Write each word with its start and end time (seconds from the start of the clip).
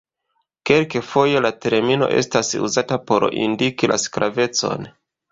Kelkfoje 0.67 1.41
la 1.45 1.51
termino 1.65 2.07
estas 2.21 2.49
uzata 2.69 2.97
por 3.11 3.25
indiki 3.43 3.91
sklavecon. 4.05 4.89